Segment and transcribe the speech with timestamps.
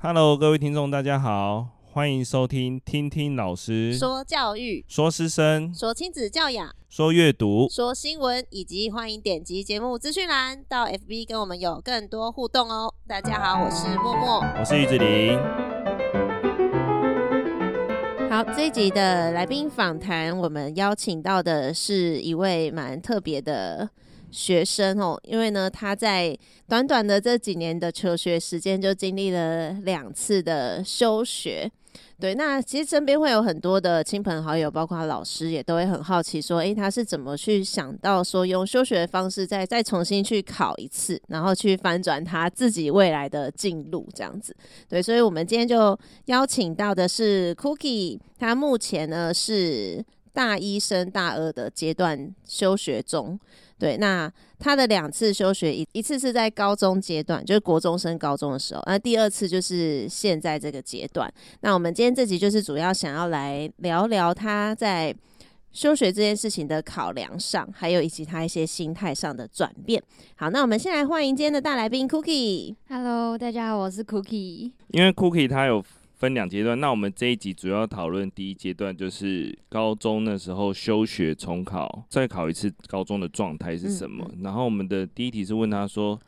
[0.00, 12.94] Hello，各位听众，大家好，欢迎收听听听老师说教育、说师生、说亲子教养、说阅读、说新闻，以及欢迎点击节目资讯栏到 FB 跟我们有更多互动哦。
[13.08, 15.36] 大家好，我是默默，我是玉子玲。
[18.30, 23.90] 好，这一集的来宾访谈，我们邀请到的是一位蛮特别的
[24.30, 26.36] 学生哦，因为呢，他在
[26.66, 31.70] 短短的这几年的求学时间，就经历了两次的休学。
[32.20, 44.54] 对，那其实身边会有很多的亲朋好友，包括老师，也都会很好奇说，诶，他是怎么去想到说用休学的方式再再重新去考一次，然后去翻转他自己未来的进路这样子。
[44.88, 50.04] 对，所以我们今天就邀请到的是 Cookie，他目前呢是
[50.38, 53.36] 大一升大二的阶段休学中。
[53.76, 61.28] 对，那他的两次休学，一一次是在高中阶段，就是国中升高中的时候，那第二次就是现在这个阶段。
[61.62, 65.12] 那我们今天这集就是主要想要来聊聊他在
[65.72, 70.00] 休学这件事情的考量上，还有以及他一些心态上的转变。
[70.36, 72.76] 好，那我们先来欢迎今天的大来宾 Cookie。
[72.88, 74.70] Hello，大家好，我是 Cookie。
[74.92, 75.84] 因为 Cookie 他有。
[76.18, 84.28] 分两阶段，那我们这一集主要讨论第一阶段，就是高中那时候休学重考，再考一次高中的状态是什么？
[84.42, 86.18] 然后我们的第一题是问他说：“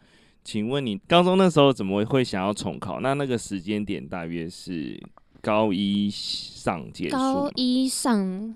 [0.45, 3.01] 请问你高中那时候怎么会想要重考？
[3.01, 5.03] 那那个时间点大约是
[5.41, 7.17] 高一上结束？
[7.17, 8.55] 高一上。”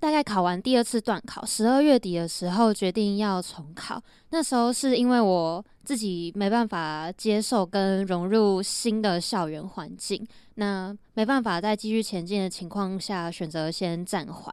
[0.00, 4.02] 大概考完第二次段考，十二月底的时候决定要重考。
[4.30, 14.52] 那时候是因为我自己没办法接受跟融入新的校园环境，那没办法再继续前进的情况下，选择先暂缓。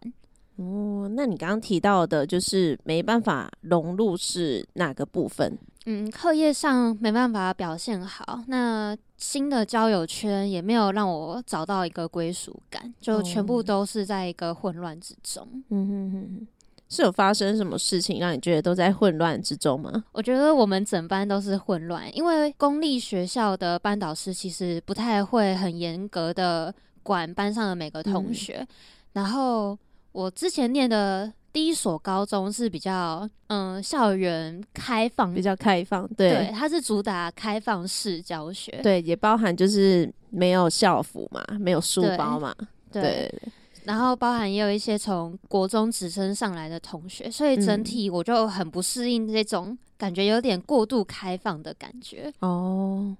[0.58, 5.58] 哦，那你刚刚提到的就是没办法融入是哪个部分？
[5.88, 15.48] 嗯，课业上没办法表现好，那新的交友圈也没有让我找到一个归属感，就全部都是在一个混乱之中。
[15.70, 16.48] 嗯哼哼，
[16.92, 20.04] 是有发生什么事情让你觉得都在混乱之中吗？
[20.12, 26.72] 我觉得我们整班都是混乱，因为公立学校的班导师其实不太会很严格的
[27.02, 28.68] 管班上的每个同学，嗯、
[29.14, 29.76] 然后
[30.12, 31.34] 我之前念的。
[31.54, 42.56] 第一所高中是比较嗯，校园开放，比较开放，对，对，它是主打开放式教学，对，也包含就是没有校服嘛，没有书包嘛，
[42.90, 43.42] 对，对，
[43.86, 53.16] 然后包含也有一些从国中直升上来的同学，所以整体我就很不适应这种感觉，有点过度开放的感觉哦。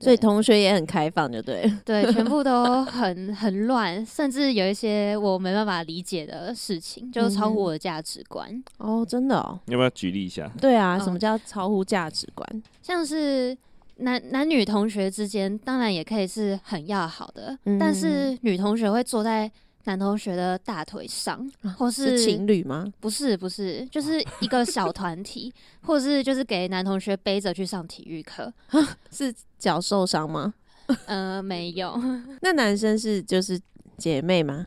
[0.00, 1.68] 所以同学也很开放，就对。
[1.84, 8.48] 对，全部都 很很乱，甚至有一些我没办法理解的事情，就超乎我的价值观。
[8.78, 9.00] 嗯。
[9.00, 9.58] 哦，真的哦？
[9.66, 10.48] 要不要举例一下？
[10.60, 12.48] 对啊，什么叫超乎价值观？
[12.52, 13.58] 哦，像是
[13.96, 19.50] 男男女同学之间，当然也可以是很要好的，嗯，但是女同学会坐在。
[19.88, 22.84] 男同学的大腿上，或是，是情侣吗？
[23.00, 25.50] 不是，不是，就是一个小 团体，
[25.80, 28.52] 或是就是给男同学背着去上体育课，
[29.10, 30.52] 是脚受伤吗？
[31.06, 31.98] 呃，没有。
[32.42, 33.58] 那男生是就是
[33.96, 34.66] 姐妹吗？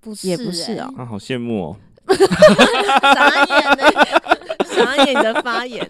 [0.00, 0.90] 不是，也不是哦。
[0.96, 1.76] 啊，好羡慕哦！
[2.08, 5.86] 傻眼的，傻眼的发言，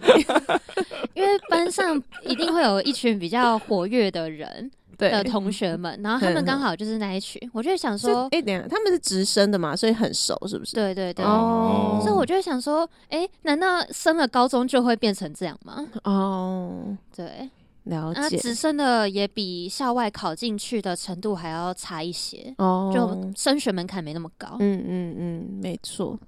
[1.13, 4.69] 因为班上一定会有一群比较活跃的人。
[5.11, 10.75] 的同学们，然后他们刚好就是那一群，我就想说，哎、欸，等下他们是直升的嘛，所以很熟，是不是？
[10.75, 15.85] 对对对，哦，所以我就想说，哎、欸，难道升了高中就会变成这样吗？
[16.03, 17.49] 哦，对，
[17.83, 18.19] 了解。
[18.19, 24.57] 那直升的也比校外考进去的程度还要差一些，哦，就升学门槛没那么高。
[24.59, 26.19] 嗯嗯嗯，没错。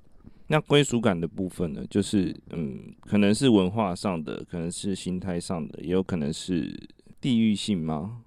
[0.47, 1.81] 那归属感的部分呢？
[1.89, 6.71] 就是嗯，可能是文化上的，可能是心态上的，也有可能是
[7.19, 8.17] 地域性吗？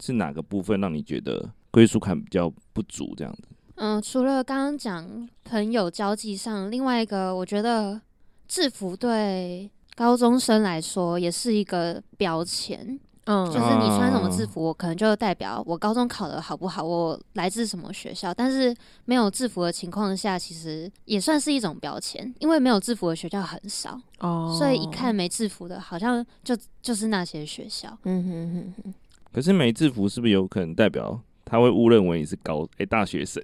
[0.00, 3.14] 是哪个部分让你觉得归属感比较不足？
[3.16, 3.42] 这样子？
[3.76, 8.00] 嗯，除了刚刚讲朋友交际上，另外一个我觉得
[8.48, 12.98] 制服对高中生来说也是一个标签。
[13.30, 18.32] 嗯，就是你穿什么制服，我可能就代表我高中考的好不好，我来自什么学校。
[18.32, 18.74] 但是
[19.04, 24.00] 没有制服的情况下，其实也算是一种标签，因为没有制服的学校很少。
[24.20, 27.96] 哦，所以一看没制服的，好像就就是那些学校。
[28.04, 28.94] 嗯哼哼哼。
[29.32, 33.42] 可是没制服是不是有可能代表他会误认为你是高诶、欸、大学生？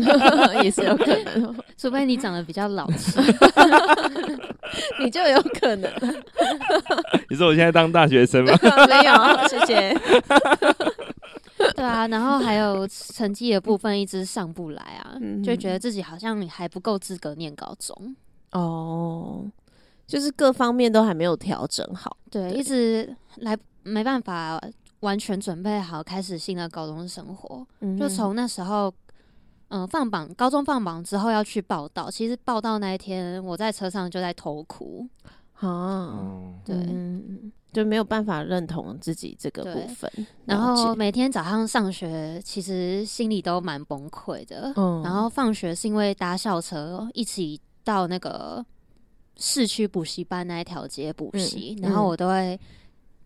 [0.62, 3.20] 也是有可能， 除非你长得比较老气，
[5.00, 5.90] 你就有可能。
[7.30, 8.52] 你说我现在当大学生吗？
[8.88, 9.96] 没有，谢谢。
[11.74, 18.16] 对啊，然后还有成绩的部分一直上不来啊，就觉得自己好像还不够资格念高中。
[18.52, 19.44] 哦，
[20.06, 22.16] 就是各方面都还没有调整好。
[22.30, 23.56] 对，一直来。
[23.84, 24.60] 没办法
[25.00, 27.66] 完全准备好开始新的高中生活。
[27.80, 28.92] 嗯、就从那时候，
[29.68, 32.10] 嗯、呃，放榜，高中放榜之后要去报到。
[32.10, 35.06] 其实报到那一天，我在车上就在偷哭。
[35.60, 36.76] 啊，对，
[37.72, 40.10] 就没有办法认同自己这个部分。
[40.44, 44.72] 然后每天早上上学，其实心里都蛮崩溃的。
[44.76, 48.64] 嗯，然后放学是因为搭校车一起到那个
[49.36, 52.58] 市区补习班那一条街补习，嗯、然后我都会。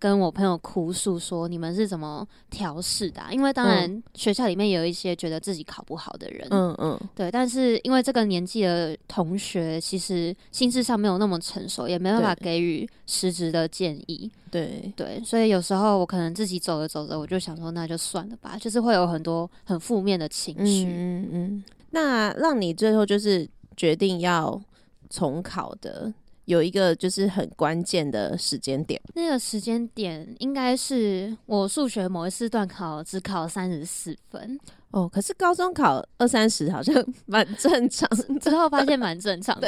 [0.02, 3.28] 跟我朋友哭诉说，你们是怎么调试的啊？
[3.30, 7.30] 因为当然学校里面有一些觉得自己考不好的人，嗯嗯，对。
[7.30, 14.28] 但是因为这个年纪的同学，其实心智上没有那么成熟，也没办法给予实质的建议。
[14.50, 18.58] 对对，所以有时候我可能自己走着走着，我就想说，那就算了吧。
[18.58, 20.84] 就是会有很多很负面的情绪。
[20.84, 21.64] 嗯嗯。
[21.90, 24.60] 那让你最后就是决定要
[25.08, 26.12] 重考的。
[26.52, 34.60] 有一个就是很关键的时间点，那个时间点应该是我数学某一次段考只考三十四分。
[34.90, 36.94] 哦，可是高中考二三十好像
[37.24, 38.06] 蛮正常，
[38.38, 39.66] 之后发现蛮正常的，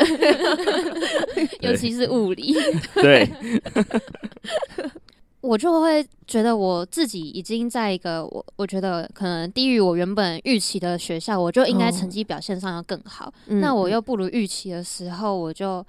[1.62, 2.54] 尤其是物理，
[2.96, 3.26] 对，
[5.40, 15.82] 我就会觉得我自己已经在一个我我觉得可能低于我原本预期的学校，我就应该成绩表现上要更好，哦、那我又不如预期的时候，我就。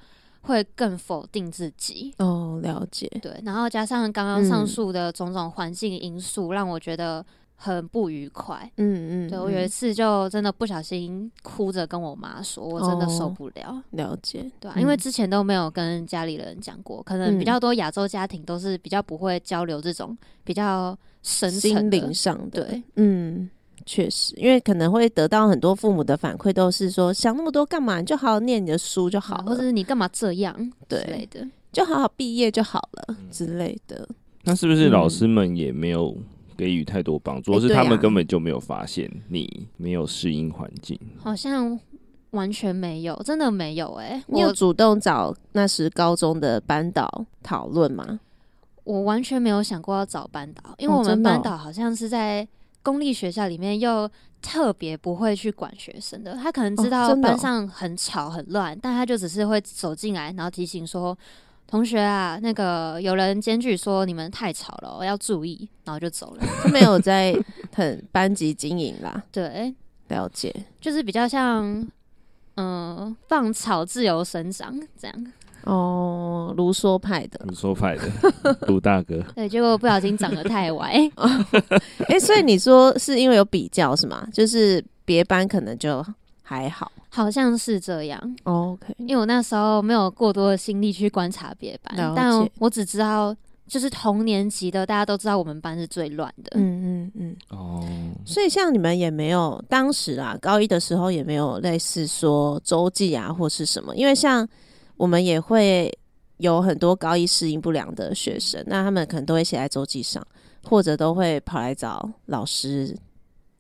[0.46, 3.10] 会更否定自己哦，了解。
[3.22, 7.26] 对，然后加上刚刚上述的种种环境因素，让我觉得
[7.56, 8.72] 很不愉快。
[8.78, 13.70] 嗯嗯，对，我有一次就真的不小心哭着跟我妈说，我真的受不了。
[13.70, 22.64] 哦、了解，对、啊，因为之前都没有跟家里人讲过，可能比较多亚洲家庭都是比较不会交流这种比较深层心灵上的。
[22.64, 23.50] 对，嗯。
[23.86, 28.00] 确实，因为可能会得到很多父母的反馈，都是说想那么多干嘛？
[28.00, 30.72] 你就好好念你的书就好了，或者是你干嘛这样？
[30.88, 34.08] 对的，就好好毕业就好了、嗯、之类的。
[34.44, 36.18] 那是不是老师们也没有
[36.58, 41.22] 给予太多帮助，或、嗯、是他们根本就没有发现你没有适应环境、欸啊？
[41.24, 41.80] 好像
[42.32, 44.24] 完全没有，真的没有哎、欸。
[44.26, 48.20] 你有主动找那时高中的班导讨论吗？
[48.84, 52.48] 我完全没有想过要找班导，因为我们班导好像是在。
[52.86, 54.08] 公立学校里面又
[54.44, 61.18] 特别不会去管学生的，他可能知道班上很吵很乱，哦、但他就只是会走进来，然后提醒说
[61.66, 67.36] ：“同学啊，那个有人检举说你们太吵了，我要注意。”然后就走了， 他没有在
[67.74, 69.24] 很班级经营啦。
[69.34, 69.74] 对，
[70.10, 71.66] 了解，就是比较像
[72.54, 75.34] 嗯、呃，放草自由生长这样。
[76.56, 78.04] 哦，卢梭派的，卢梭派的，
[78.68, 79.22] 卢大哥。
[79.36, 80.88] 对，结果不小心长得太歪。
[80.88, 81.12] 哎、
[82.08, 84.28] 欸，所以你说是因为有比较是吗？
[84.32, 86.04] 就是别班可能就
[86.42, 88.36] 还好，好像是这样。
[88.44, 93.36] OK，因为我那时候没有过多的心力去观察别班，但我只知道
[93.68, 96.52] 就是同年级的，大家都知道我们班是最乱的。
[96.56, 97.36] 嗯嗯嗯。
[97.50, 97.84] 哦，
[98.26, 104.48] 所以像你们也没有当时啊，高一的时候也没有类似说周记啊或是什么，因为像。
[104.98, 105.92] 我们也会
[106.38, 110.26] 有很多高一适应不良的学生，那他们可能都会写在周记上，
[110.64, 112.96] 或者都会跑来找老师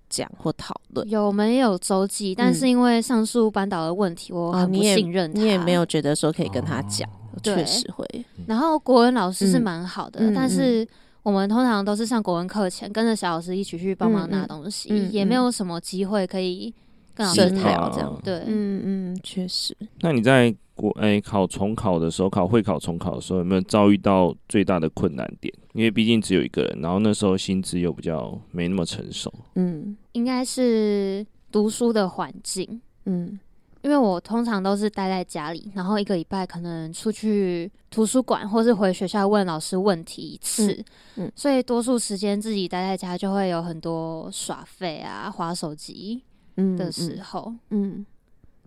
[0.09, 1.09] 讲或讨论。
[1.09, 2.35] 有没有周记？
[2.35, 7.09] 但是因为上述班导的问题，嗯、我很不信任他，你也，你也没有觉得说可以跟他讲，
[7.41, 8.25] 确、哦、实会。
[8.45, 10.87] 然后国文老师是蛮好的，嗯、但是
[11.23, 16.73] 我们通常都是上国文课前跟着小老师一起去帮忙拿东西，嗯嗯、也没有什么机会可以
[17.15, 18.21] 跟老师聊这样。
[18.23, 19.75] 对，嗯嗯，确实。
[20.01, 20.53] 那你在？
[20.77, 25.53] 国哎、欸，考重考的时候，考会考重考的时候，有没有遭遇到最大的困难点？
[25.71, 29.33] 因为毕竟只有一个人，然后那时候心智又比较没那么成熟。
[29.53, 32.81] 嗯，应该是读书的环境。
[33.05, 33.39] 嗯，
[33.83, 40.73] 因为我通常都是待在家里，然后一个礼拜可能出去图书馆，或是回学校问老师问题一次。
[41.15, 46.21] 嗯，嗯，所以多数时间自己待在家，就会有很多耍废啊、划手机
[46.55, 47.53] 的时候。
[47.69, 47.99] 嗯。
[47.99, 48.05] 嗯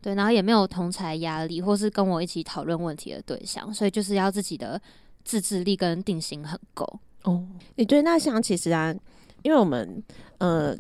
[0.01, 4.81] 对，然后也没有同侪压力，或是跟我一起讨论问题的对象，所以就是要自己的
[5.25, 7.45] 自制力跟定心很够哦。
[7.75, 8.95] 你对，那像其实啊，
[9.43, 10.01] 因为我们
[10.39, 10.73] 呃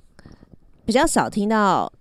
[0.85, 1.93] 比较少听到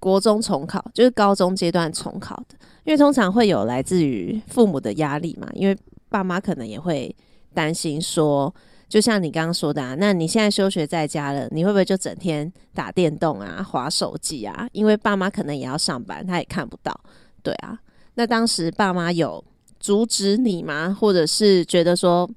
[0.00, 5.76] 国中重考，就是高中阶段重考的，因为通常会有来自于父母的压力嘛，因为
[6.08, 7.14] 爸妈可能也会
[7.52, 8.52] 担心说。
[8.88, 14.66] 就像你刚刚说的啊，那你现在休学在家了，你会不会就整天打电动啊、划手机啊？
[14.72, 16.98] 因为爸妈可能也要上班，他也看不到。
[17.42, 17.78] 对啊，
[18.14, 19.44] 那当时爸妈有
[19.78, 20.96] 阻止你吗？
[20.98, 22.28] 或者是觉得说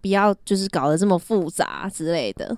[0.00, 2.56] 不要，就是搞得这么复杂之类的？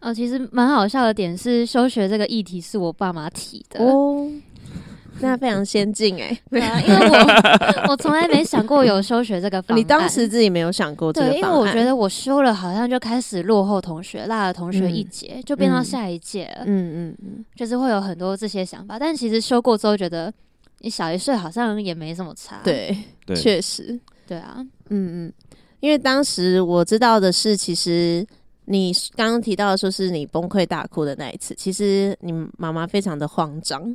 [0.00, 4.30] 哦，其实蛮好笑的点是，休学这个议题是我爸妈提的哦。
[5.22, 6.42] 那非常先进哎、欸。
[6.50, 9.78] 对啊， 因为我我从来没想过有休学这个方案。
[9.78, 11.40] 你当时自己没有想过这个方案？
[11.40, 16.64] 对，因为我觉得我休了，好像就开始落后同学，落了同学一截，嗯、就变到下一届了。
[16.66, 18.98] 嗯嗯嗯，就是会有很多这些想法。
[18.98, 20.32] 但其实休过之后，觉得
[20.80, 22.60] 你小一岁好像也没什么差。
[22.62, 22.96] 对，
[23.34, 23.98] 确实。
[24.26, 24.56] 对啊，
[24.90, 25.32] 嗯嗯，
[25.80, 28.26] 因为当时我知道的是，其实。
[28.68, 33.94] 你刚刚提到的说是你崩溃大哭的那一次，其实你妈妈非常的慌张，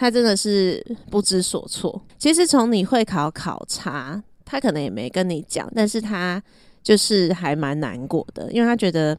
[0.00, 2.02] 他真的是不知所措。
[2.16, 6.42] 其实从你会考考察，他可能也没跟你讲，但是他
[6.82, 9.14] 就是还蛮难过的，因为他觉得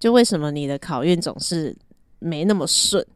[0.00, 1.76] 就为什么你的考运总是
[2.18, 3.06] 没那么顺，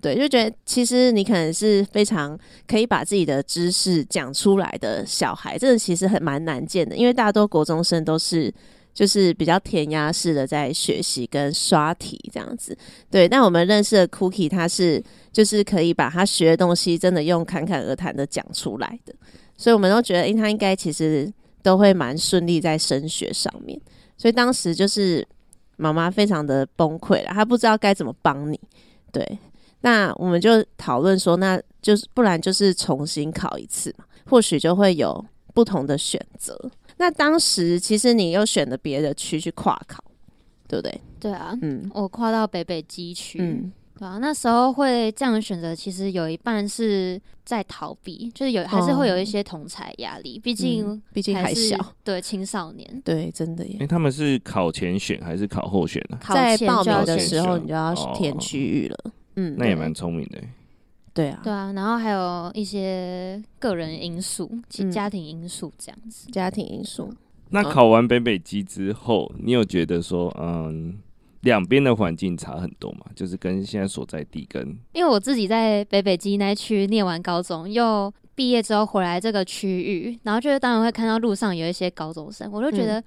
[0.00, 8.50] 对，就觉得其实你可能是非常可以把自己的知识讲出来的小孩，这个其实很蛮难见的，因为大多国中生都是。
[8.94, 12.78] 就是比较填鸭式的在学习跟刷题这样子，
[13.10, 13.28] 对。
[13.28, 19.12] 但我们认识的 Cookie，他是就是可以把他学的东西真的用侃侃而谈的讲出来的，
[19.56, 23.78] 所以我们都觉得，因为他应该其实都会蛮顺利在升学上面。
[24.16, 25.26] 所以当时就是
[25.76, 28.60] 妈妈非常的崩溃了，她不知道该怎么帮你。
[29.10, 29.38] 对，
[29.80, 36.56] 那我们就讨论说，那就是不然就是重新考一次嘛，或许就会有不同的选择。
[36.96, 40.02] 那当时其实你又选了别的区去跨考，
[40.68, 41.00] 对不对？
[41.20, 44.18] 对啊，嗯，我跨到北北基区，嗯，对啊。
[44.20, 53.72] 那时候会这样选择，其实有一半是在逃避，就是有还是会有一些同才压力，毕竟毕竟还小，对青少年，对，真的耶。
[53.72, 56.18] 因为他们是考前选还是考后选呢？
[56.28, 58.98] 在报名的时候你就要填区域了，
[59.36, 60.38] 嗯，那也蛮聪明的。
[61.14, 66.26] 对啊，对啊，然后还有一些个人因素、其家庭因素这样子。
[66.28, 67.14] 嗯、家庭因素。
[67.50, 70.98] 那考完北北基之后，你有觉得说，嗯，
[71.42, 73.06] 两边的环境差很多吗？
[73.14, 74.76] 就是跟现在所在地跟……
[74.92, 83.04] 因为我自己在北北基那区念完高中，又毕业之后回来这个区域，然后就是当然会看到路上有一些高中生，我就觉得，嗯、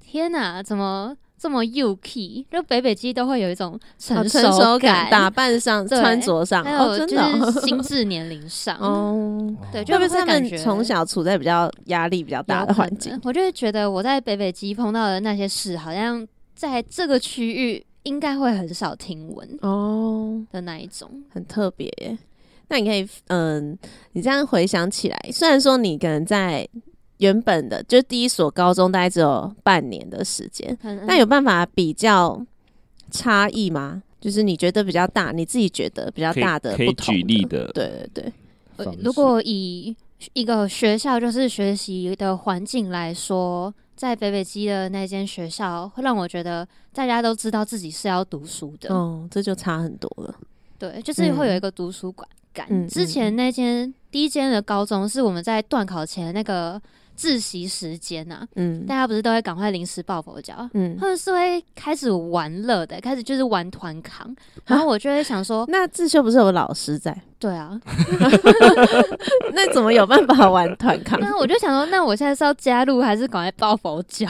[0.00, 1.14] 天哪，怎么？
[1.40, 13.18] 这么幼气，就北北基都会有一种成熟感，熟感打扮上、穿着上，还有就是心智年龄上，哦，对，就会不会他们从小处在比较压力比较大的环境？
[13.24, 20.44] 我就会觉得我在北北基碰到的那些事，好像在这个区域应该会很少听闻哦。
[20.52, 21.90] 的那一种，哦、很特别。
[22.68, 23.78] 那你可以，嗯，
[24.12, 26.68] 你这样回想起来，虽然说你可能在。
[27.20, 32.44] 原本的就第一所高中大概只有半年的时间，那有办法比较
[33.10, 34.02] 差异吗？
[34.18, 38.32] 就是你觉得比较大，你自己觉得比较大的不同的，可以举例的，对对
[38.76, 38.98] 对。
[39.02, 39.94] 如果以
[40.32, 50.34] 一个学校就是学习的环境来说，在北北基的那间学校，会让我觉得大家都知道自己是要读书的，嗯，这就差很多了。
[50.78, 52.66] 对，就是会有一个读书馆感。
[52.70, 56.80] 嗯、之前那间第一间的高中是我们在断考前那个。
[57.20, 64.34] 自习时间呐、啊，嗯，大家不是都会赶快临时抱佛脚，嗯，他们是会开始玩乐的，开始就是玩团康，
[64.64, 67.14] 然后我就会想说，那自修不是有老师在？
[67.38, 67.78] 对啊，
[69.52, 71.20] 那怎么有办法玩团康？
[71.20, 74.26] 那我就想说，那我现在是要加入还是赶快抱佛脚？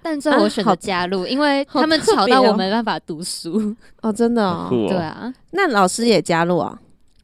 [0.00, 6.78] 但最后我选择加入，啊、因为他们吵到我没办法读书哦，真的哦，对啊，那老师也加入啊？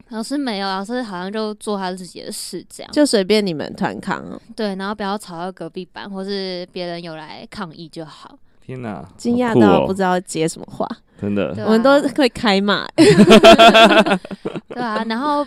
[0.09, 4.41] 老师没有，老师好像就做他自己的事，这样就随便你们团抗哦。
[4.55, 8.37] 对，然后不要吵到隔壁班，或是别人有来抗议就好。
[8.65, 10.87] 天哪，惊讶到不知道接什么话，
[11.21, 12.87] 真的，啊、我们都会开骂。
[14.69, 15.45] 对啊，然后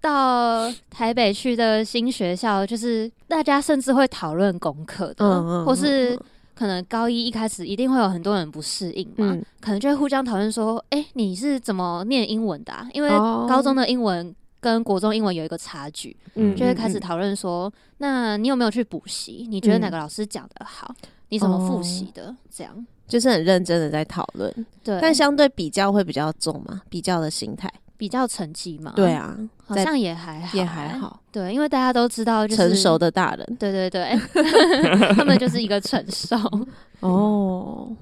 [0.00, 6.18] 到台北去的新学校，就是大家甚至会讨论功课的，嗯嗯，或是。
[6.54, 17.68] 可能高一一开始一定会有很多人不适应嘛，嗯、可能就会互相讨论说：“哎、欸，你是怎么念英文的、啊？”因为高中的英文跟国中英文有一个差距，嗯、就会开始讨论说
[17.98, 19.46] ：“嗯、那你有没有去补习？
[19.48, 20.94] 你觉得哪个老师讲得好？
[21.02, 27.70] 嗯、你怎么复习的？”这样就是很认真的在讨论，对，但相对比较会比较重嘛，比较的心态。
[28.02, 28.92] 比较成绩嘛？
[28.96, 31.22] 对啊，好像也还好，也还好。
[31.30, 33.56] 对，因为大家都知道，就是成熟的大人。
[33.60, 34.18] 对对对，
[35.14, 36.36] 他们就是一个成熟
[36.98, 37.96] 哦。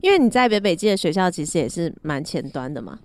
[0.00, 2.98] 因为你在北北基的学校，其实也是蛮前端的嘛。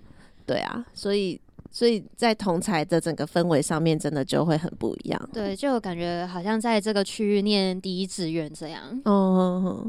[0.44, 5.30] 对啊，所以所以在同才的整个氛围上面，真的就会很不一样。
[5.32, 8.82] 对，就感觉好像在这个区域念第一志愿这样。
[9.04, 9.88] 哦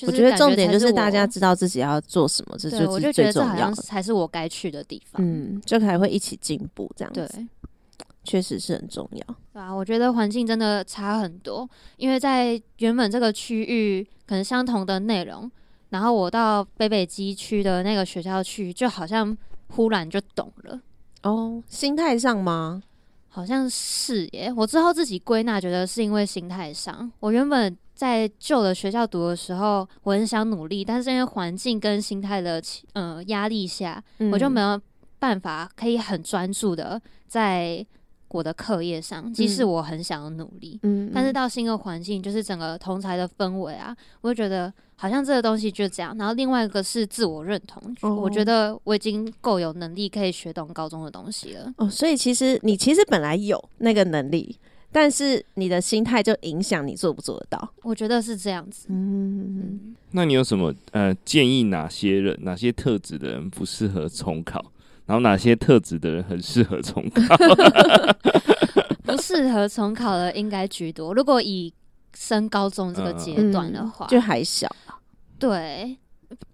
[0.00, 0.06] 哦。
[0.06, 5.22] 我觉得重点就是大家知道自己要做什么，这就是最重要的，才是我该去的地方。
[5.24, 7.28] 嗯，就还会一起进步，这样子。
[7.34, 7.46] 对，
[8.24, 9.36] 确实是很重要。
[9.52, 15.50] 对啊，我觉得环境真的差很多，因为在原本这个区域可能相同的内容，
[15.90, 19.36] 然后我到北北基区的那个学校去，就好像
[19.68, 20.80] 忽然就懂了。
[21.22, 22.82] 哦，心态上吗？
[23.28, 24.52] 好像是耶。
[24.54, 27.10] 我之后自己归纳，觉得是因为心态上。
[27.18, 32.62] 我原本在旧的学校读的时候，我很想努力，但是因为环境跟心态的
[32.94, 34.80] 呃压力下，嗯、我就没有
[35.18, 37.86] 办法可以很专注的在
[38.28, 39.32] 我的课业上。
[39.32, 44.72] 即使我很想要努力，嗯，但是到新的环境，就是整个同才的氛围啊，我就觉得。
[44.94, 47.82] 好像这个东西就这样，然后另外一个是自我认同。
[48.02, 51.74] 哦、我觉得我已经够有能力可以学懂高中的东西了。
[51.78, 54.56] 哦，所以其实你其实本来有那个能力，
[54.92, 57.72] 但是你的心态就影响你做不做得到。
[57.82, 58.86] 我觉得是这样子。
[58.90, 61.64] 嗯，那你有什么呃建议？
[61.64, 64.72] 哪些人、哪些特质的人不适合重考？
[65.06, 67.36] 然后哪些特质的人很适合重考？
[69.02, 71.12] 不适合重考的应该居多。
[71.14, 71.72] 如果以
[72.14, 74.70] 升高中这个阶段的话，嗯、就还小。
[75.38, 75.96] 对，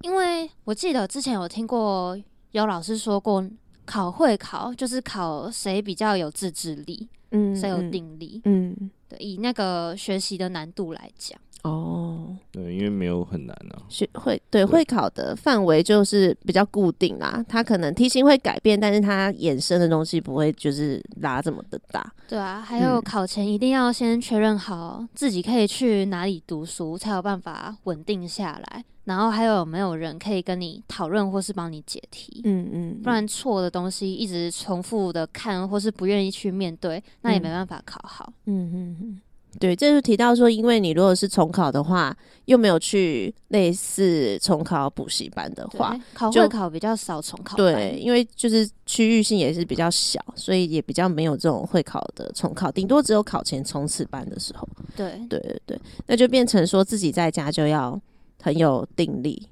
[0.02, 2.18] 因为我记得之前有听过
[2.52, 3.44] 有老师说过，
[3.84, 11.38] 考会考就是考谁比较有自制力，嗯，谁有定力，嗯，对，以那个学习的难度来讲。
[11.64, 13.82] 哦，对，因为没有很难啊。
[13.88, 22.12] 学会对，对会考的范围就是比较固定啦，它可能题型会改变，但是它衍生的东西不会就是拉这么的大。
[22.28, 28.84] 对啊，还有考前一定要先确认好自己可以去哪里读书，才有办法稳定下来。
[29.08, 32.42] 然后还有有没有人可以跟你讨论或是帮你解题？
[32.44, 38.30] 嗯嗯，不然错的东西一直重复的看，或是不愿意去面对，那也没办法考好。
[38.44, 39.20] 嗯嗯嗯。
[39.58, 47.56] 对，这就提到说，因为你如果是重考的话，又没有去类似重考补习班的话，考会考比较少重考。
[47.56, 54.68] 对，因为就是区域性也是比较小，所以也比较没有这种会考的重考，顶多只有考前冲刺班的时候。
[54.94, 57.98] 对，对对对，那就变成说自己在家就要
[58.42, 59.48] 很有定力，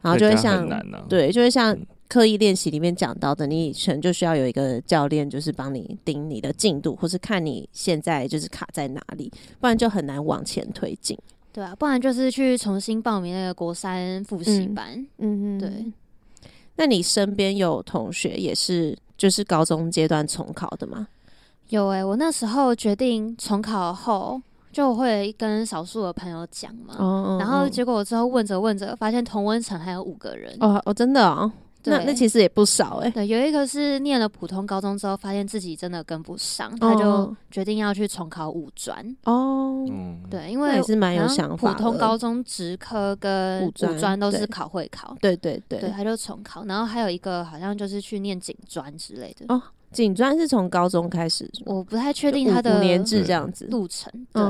[0.00, 1.72] 然后就会像，啊、对，就会像。
[1.74, 9.30] 嗯刻意练习里面讲到的，你以前就需要有一个教练，就是帮你盯你的进度，或是看你现在就是卡在哪里，
[9.60, 11.14] 不然就很难往前推进。
[11.52, 14.94] 对啊，不然就是去重新报名那个国三复习班。
[15.18, 15.70] 嗯嗯，对。
[16.76, 21.06] 那你身边有同学也是就是高中阶段重考的吗？
[21.68, 24.40] 有诶、欸，我那时候决定重考后，
[24.78, 27.36] 就会跟少数的朋友讲嘛。
[27.40, 30.56] 然后结果我之后问着问着，发现同温层还有五个人。
[30.60, 31.50] 哦哦，真的哦。
[31.82, 33.10] 那那其实也不少哎、欸。
[33.10, 39.04] 对，有一个是念了普通高中之后，发现自己真的跟不上，他就决定要去重考五专。
[39.24, 39.84] 哦，
[40.30, 41.72] 对，因为也是蛮有想法。
[41.72, 45.16] 普通高中职科跟五专都是考会考。
[45.20, 46.64] 对对对，对，他就重考。
[46.66, 49.52] 然后还有一个好像就是去念警专之类的。
[49.52, 54.12] 哦，警专是从高中开始，我不太确定他的年制这样子路程。
[54.32, 54.42] 对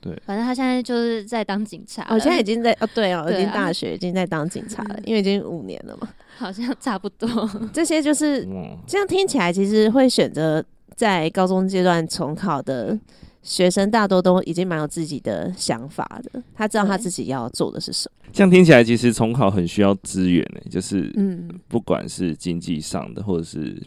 [0.00, 2.06] 对，反正他现在就是在当警察。
[2.10, 6.08] 我，现在已经在哦，对哦， 已经大学已经在当警察了，因为已经五年了嘛。
[6.38, 7.28] 好像差不多，
[7.72, 8.46] 这些就是
[8.86, 10.62] 这样听起来，其实会选择
[10.94, 12.98] 在高中阶段重考的
[13.42, 16.42] 学生，大多都已经蛮有自己的想法的。
[16.54, 18.28] 他知道他自己要做的是什么。
[18.34, 23.82] 这样听起来，其实重考很需要资源呢，就是嗯，不管是经济上的或者是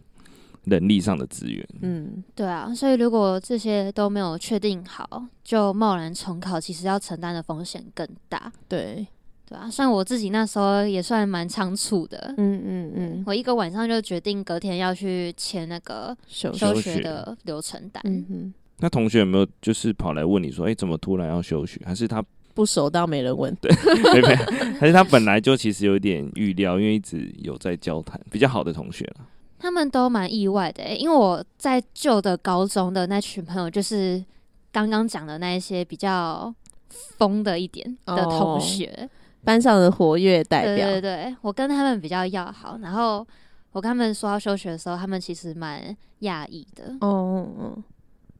[0.69, 1.67] 能力上的资源。
[1.81, 8.51] 嗯，对啊，所以如果这些都没有确定好，就贸然重考，其实要承担的风险更大。
[8.67, 9.05] 对。
[9.45, 17.99] 对啊，算我自己那时候也算蛮仓促的，嗯嗯嗯，我一个晚上就决定隔天要去签那个休学的流程单。
[18.05, 21.81] 嗯嗯，那同学有没有就是跑来问你说，哎、欸，怎么突然要休学？
[21.83, 23.51] 还是他不熟到没人问？
[23.55, 23.71] 对，
[24.13, 24.35] 没没，
[24.79, 29.25] 还是他本来就其实有点预料，因为一直有在交谈，比较好的同学了。
[29.59, 34.23] 他们都蛮意外的、欸，因为我在旧的高中的那群朋友，就是
[34.71, 36.51] 刚刚讲的那一些比较
[36.89, 38.85] 疯的一点的同学。
[39.03, 39.09] 哦
[39.41, 42.77] 班上的活跃代表，对对对，我跟他们比较要好。
[42.81, 43.25] 然后
[43.71, 46.93] 我跟他们说要休学的时候，他们其实蛮讶异的。
[46.99, 47.83] 哦，嗯，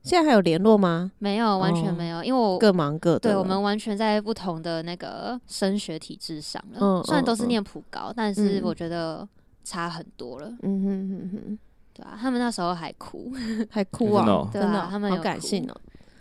[0.04, 1.10] 现在还有联络吗？
[1.20, 3.20] 没有，完全没有，哦、因为我各忙各的。
[3.20, 6.80] 对，我们完全在不同的那个升学体制上了。
[6.82, 9.26] 嗯，虽然都是念普高，嗯、但是我觉得
[9.70, 10.48] 差很多了。
[10.64, 11.60] 嗯哼哼哼，
[11.94, 13.32] 对啊，他们那时候还哭，
[13.70, 14.50] 还哭啊！
[14.52, 15.76] 真的，他们有好感性哦。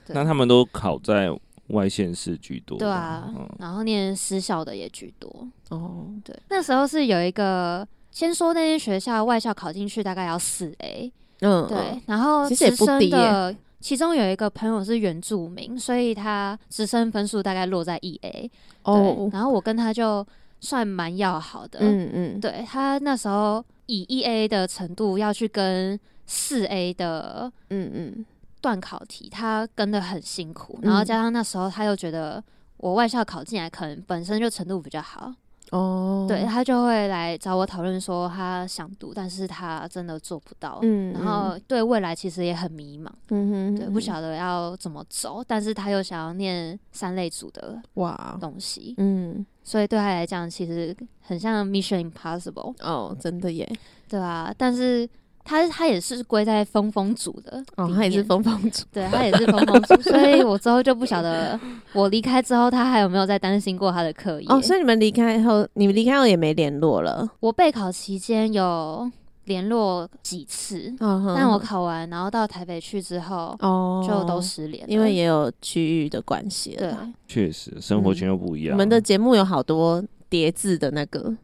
[0.09, 1.31] 那他们都考在。
[1.69, 5.47] 外县市居多，对啊，嗯、然后念私校的也居多。
[5.69, 18.51] 哦，对，那时候是有一个，先说那些学校外校考进去大概要四 A，嗯，对，然后直升的其中有一个朋友是原住民，所以他直升分数大概落在一 A。
[18.85, 20.27] 哦，然后我跟他就
[20.61, 28.27] 算蛮要好的，嗯嗯，对他那时候以一 A 的程度要去跟四 A 的，嗯嗯。
[28.61, 32.43] 段考题他跟的很辛苦，然后加上那时候他又觉得
[32.79, 35.33] 我外校考进来可能本身就程度比较好，
[35.71, 53.71] 哦，对，他就会来找我讨论说他想读，但是他真的做不到，嗯，然后对未来其实也很迷茫，嗯哼，对，不晓得要怎么走，但是他又想要念三类组的哇东西，嗯，所以对他来讲其实很像 Mission Impossible 哦，真的耶，
[54.09, 55.09] 对啊，但是。
[55.49, 61.59] 他他也是归在风风组的哦，他也是风风组，对他也是风风组，所以我之后就不晓得
[61.95, 64.61] 我离开之后，他还有没有再担心过他的课业哦。
[64.61, 67.27] 所以你们离开后，你们离开后也没联络了。
[67.41, 69.11] 我备考期间有
[69.45, 76.77] 联络几次，哦、但我考完然后到台北去之后，哦，就都失联，因为也有区域的关系。
[76.77, 76.93] 对，
[77.27, 78.75] 确实生活圈又不一样。
[78.75, 81.35] 我、嗯、们的节目有好多叠字的那个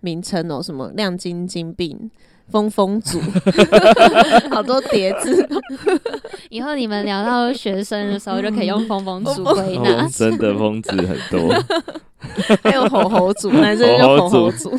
[0.00, 2.10] 名称哦，什么亮晶晶病。
[2.50, 3.20] 风风组，
[4.50, 5.46] 好多叠字。
[6.50, 10.06] 以后你们聊到学生的时候，就可以用风风组归纳。
[10.08, 11.52] 真的风字很多，
[12.62, 14.78] 还有吼吼组， 男生就吼吼组。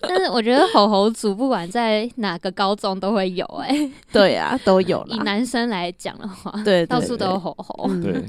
[0.00, 5.04] 但是我觉得吼吼组不管在哪个高中都会有，哎，对啊，都有。
[5.08, 7.88] 以男生来讲的话，对，到处都有吼吼。
[8.02, 8.24] 对，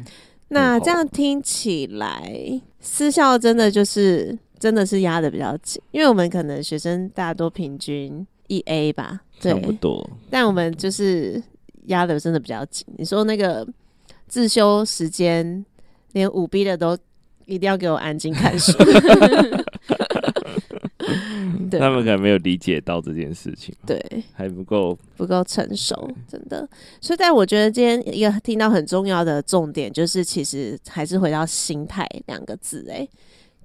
[0.50, 4.38] 那这样听起来，私校真的就是。
[4.62, 10.08] 真的是压的比较紧，因为我们可能学生大多平均一 A 吧，对，差不多。
[10.30, 11.42] 但我们就是
[11.88, 12.86] 压的真的比较紧。
[12.96, 13.68] 你说那个
[14.28, 15.66] 自修时间，
[16.12, 16.96] 连五 B 的都
[17.48, 18.72] 一定要给我安静看书。
[21.72, 26.70] 对他们可能没有理解到这件事情，对，还不够不够成熟，真的。
[27.00, 33.08] 所以，但我觉得今天一个听到很重要的重点，就是其实还是回到心态两个字，哎。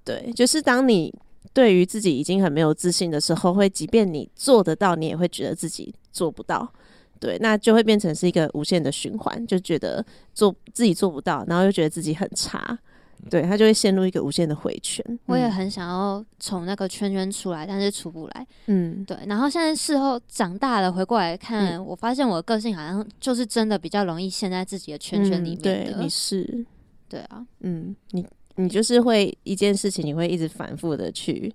[0.06, 1.12] 对，就是当你
[1.52, 6.72] 对于自己已经很没有自信的时候，会即便你做得到，你也会觉得自己做不到。
[7.18, 12.78] 对，那就会变成是一个无限的循环，就觉得做自己做不到，然后又觉得自己很差。
[13.30, 15.02] 对，他就会陷入一个无限的回圈。
[15.24, 18.46] 我也很想要从那个圈圈出来，但是出不来。
[18.66, 19.16] 嗯，对。
[19.26, 25.62] 然后现在事后长大了，回过来看，嗯、我发现我的个性好像就是真的比较容易陷在自己的圈圈里面的。
[25.62, 26.66] 对，你是。
[27.08, 28.24] 对啊，嗯，你。
[28.56, 31.52] 你就是会一件事情，你会一直反复的去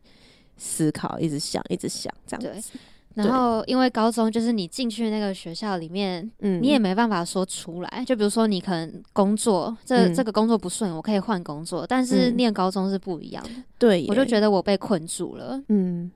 [0.58, 2.72] 思考，一直想，一直想这样子。
[2.72, 2.80] 对。
[3.14, 8.06] 然后，因为高中就是你进去那个学校里面，嗯，你也没办法说出来。
[8.08, 13.50] 就比如说，你可能工作这、嗯、这个工作不顺，我可以换工作，但是念高中是不一样的。
[13.78, 15.62] 对、嗯，我就觉得我被困住了。
[15.68, 16.10] 嗯。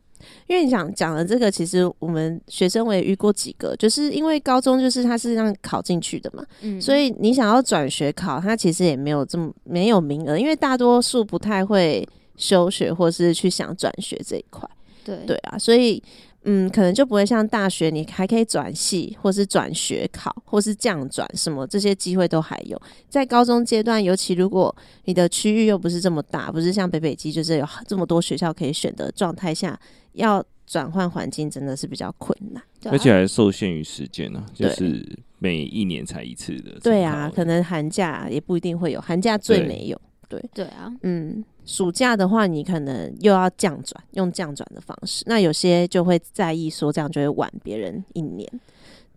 [0.47, 14.69] 因为你想讲的这个，其实我们学生我也遇过几个，就是因为高中就是他是让考进去的嘛，嗯，所以你想要转学考，他其实也没有这么没有名额，因为大多数不太会休学或是去想转学这一块，
[15.03, 15.17] 对。
[15.25, 16.01] 对啊，所以
[16.45, 29.79] 嗯，可能就不会像大学你还可以转系或是转学考或是降转什么这些机会都还有，在高中阶段，尤其如果你的区域又不是这么大，不是像北北基就是有这么多学校可以选的状态下。
[30.13, 35.05] 要转换环境真的是比较困难，而且还受限于时间呢、啊，就是
[35.39, 36.79] 每一年才一次的。
[36.81, 40.01] 对啊，可能寒假也不一定会有，寒假最没有。
[40.27, 45.23] 对对啊，嗯，暑假的话，你可能又要降转，用降转的方式。
[45.27, 48.49] 那有些就会在意说这样就会晚别人一年。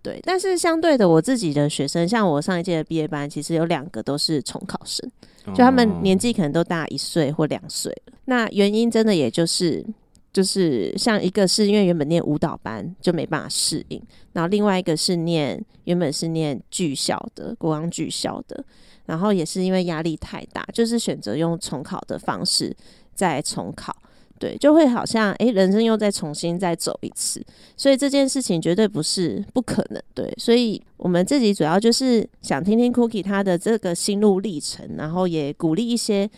[0.03, 5.11] 对，但是相对的，我自己的学生，像我上一届的毕业班，其实有两个都是重考生，
[5.47, 8.13] 就他们年纪可能都大一岁或两岁了。
[8.27, 9.85] 那原因真的也就是。
[10.31, 14.01] 就是像一个是因为原本念舞蹈班就没办法适应，
[14.35, 18.63] 然后另外一个是念原本是念剧校的国光剧校的，
[19.09, 22.73] 然后也是因为压力太大，就是选择用重考的方式
[23.15, 23.93] 再重考，
[24.39, 27.45] 对，就会好像诶、欸，人生又再重新再走一次，
[27.77, 36.31] 所以这件事情绝对不是不可能，对，所以我们自己主要就是想听听 Cookie 他的这个心路历程，然后也鼓励一些。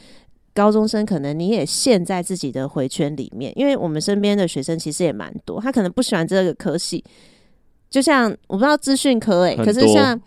[0.52, 7.02] 高中生可能你也陷在自己的回圈里面，因为我们身边的学生其实也蛮多，他可能不喜欢这个科系，
[7.88, 10.20] 就像我不知道资讯科诶、欸，可是像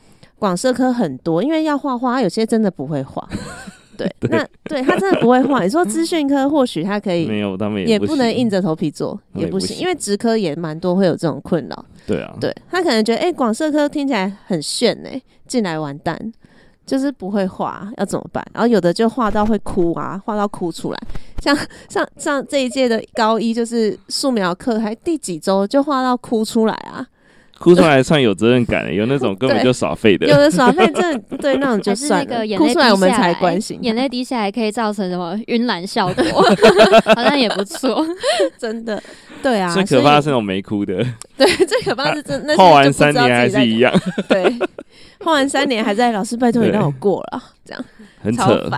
[0.44, 3.26] 广社科很多，因为要画画，有些真的不会画，
[3.96, 5.64] 对，对，那对他真的不会画。
[5.64, 11.86] 你说资讯科或许他可以，没有他们也不能硬着头皮做，也不行，因为职科也蛮多会有这种困扰。
[12.06, 16.34] 对啊，对他可能觉得哎，广社科听起来很炫哎、欸，进来完蛋。
[16.86, 18.46] 就是不会画，要怎么办？
[18.54, 21.00] 然后有的就画到会哭啊，画到哭出来。
[21.42, 27.08] 像像像这一届的高一，就是素描课，还第几周就画到哭出来啊！
[27.64, 30.28] 哭出来算有责任感的， 有那种根本就耍废的。
[30.28, 32.58] 有的耍废，真的对那种就算了。
[32.58, 36.44] 哭出来我们才关心，眼泪滴下来可以造成什么晕染效果？
[37.16, 38.06] 好像也不错，
[38.60, 39.02] 真的。
[39.42, 40.96] 对啊，最可怕的是那种没哭的。
[41.38, 42.56] 对，最可怕是真的。
[42.58, 43.94] 画完三年还是一样。
[44.28, 44.44] 对，
[45.20, 47.86] 画完三年还在老师，拜托你让我过了，这样
[48.22, 48.70] 很扯。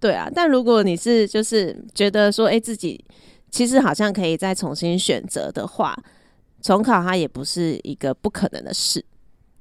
[0.00, 3.04] 对啊，但如果你是就是觉得说，哎、欸，自己
[3.50, 5.96] 其实好像可以再重新选择的话，
[6.64, 9.04] 重考它也不是一个不可能的事。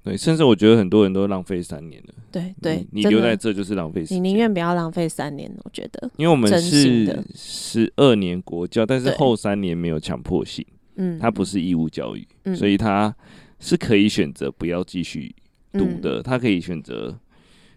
[0.04, 2.14] 对，甚至我觉得很多人都浪费三年了。
[2.32, 4.18] 对对，你留在这就是浪费时间。
[4.18, 6.10] 你宁愿不要浪费三年，我觉得。
[6.18, 13.14] 因为我们是十二年国教，但是后三年没有强迫性，嗯，它不是义务教育，嗯、所以它
[13.60, 15.36] 是可以选择不要继续
[15.74, 17.18] 读的，他、嗯、可以选择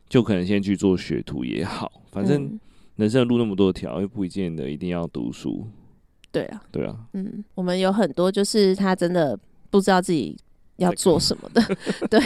[0.09, 2.59] 就可能先去做学徒也好，反正
[2.97, 5.67] 人生的路那么多条，又不一定的一定要读书。
[6.37, 9.39] 对啊，对啊，嗯，我们有很多就是他真的
[9.71, 10.37] 不知道自己。
[10.79, 11.63] 要做什么的？
[12.11, 12.21] 对，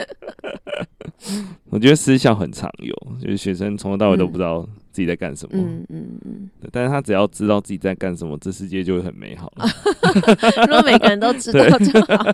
[1.68, 5.58] 我觉得私校很常有，就是学生从头到尾都不知道自己在干什么。
[5.62, 6.50] 嗯嗯嗯。
[6.72, 9.52] 但是他只要知道自己在干什么，这世界就会很美好。
[10.66, 12.24] 如果每个人都知道就好。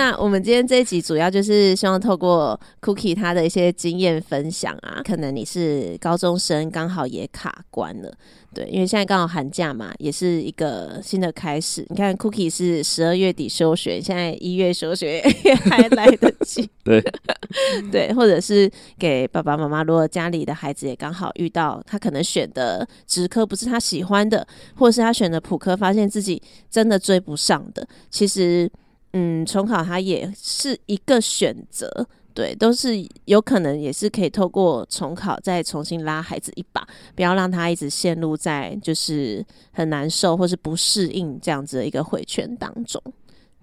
[0.00, 8.14] 那我们今天这一集主要就是希望透过 Cookie 他的一些经验分享啊，可能你是高中生，刚好也卡关了。
[8.54, 11.84] 对，因为现在刚好寒假嘛，也是一个新的开始。
[11.90, 16.70] 你看，Cookie 是十二月底休学，现在一月休学也还来得及。
[16.84, 17.02] 对，
[17.90, 28.70] 对，或者是给爸爸妈妈，如果家里的孩子也刚好遇到他可能选的职科不是他喜欢的，或者是他选的普科，发现自己真的追不上的，其实，
[29.12, 32.06] 嗯，重考它也是一个选择。
[32.34, 32.92] 对，都是
[33.24, 43.02] 有可能，也是可以透过重考再重新拉孩子一把，不要让他一直陷入在就是很难受或是不适应这样子的一个回圈当中。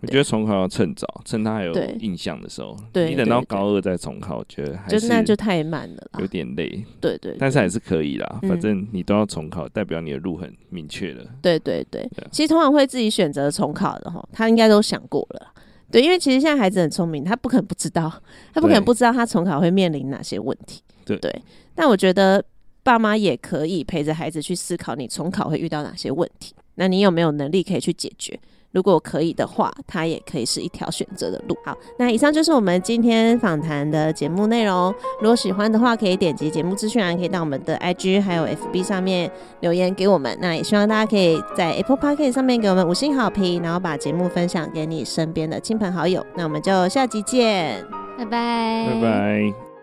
[0.06, 2.78] 我觉得重考要趁早，趁他还有印象的时候。
[2.94, 6.70] 对，你等到高二再重考，我觉得还是就那就太慢了，有点累。
[7.02, 11.26] 对对，对，但是还是可以啦，反正你都要重考，代表你的路很明确了。
[11.42, 15.52] 对对对，对，其实通常会自己选择重考的哈，他应该都想过了。
[15.92, 18.12] 对，因为其实现在孩子很聪明，他不可能不知道，
[18.54, 20.82] 他不可能不知道他重考会面临哪些问题。
[21.06, 21.34] 对对，
[21.76, 22.44] 但我觉得
[22.84, 28.38] 爸妈也可以陪着孩子去思考，你重考会遇到哪些问题，那你有没有能力可以去解决？
[28.76, 31.58] 如果可以的话，它也可以是一条选择的路。
[31.64, 34.94] 好，那以上就是我们今天访谈的节目内容。
[35.22, 40.38] 如果喜欢的话，可以点击节目资讯栏，可以到我们的 IG 还有 FB 上面留言给我们。
[40.42, 46.26] 那也希望大家可以在 Apple Podcast 上面给我们五星好评，然后把节目分享给你身边的亲朋好友。
[46.36, 47.82] 那我们就下集见，
[48.18, 49.75] 拜拜，拜拜。